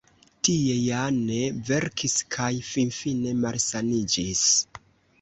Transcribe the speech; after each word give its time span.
Tie 0.47 0.77
Jane 0.83 1.37
verkis 1.69 2.17
kaj 2.39 2.51
finfine 2.73 3.39
malsaniĝis. 3.47 4.47